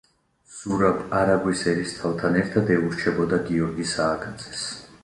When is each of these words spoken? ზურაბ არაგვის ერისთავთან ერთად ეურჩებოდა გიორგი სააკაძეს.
ზურაბ 0.53 1.13
არაგვის 1.17 1.61
ერისთავთან 1.75 2.41
ერთად 2.43 2.73
ეურჩებოდა 2.79 3.41
გიორგი 3.53 3.89
სააკაძეს. 3.97 4.71